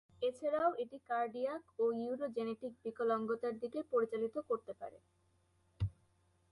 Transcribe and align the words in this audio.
এছাড়া, 0.21 0.61
এটা 0.77 0.97
কার্ডিয়াক 1.09 1.63
ও 1.79 1.85
ইউরোজেনেটিক 2.01 2.73
বিকলাঙ্গতার 2.83 3.53
দিকে 3.59 3.79
পরিচালিত 3.91 4.35
করতে 4.49 4.71
পারে। 4.73 4.97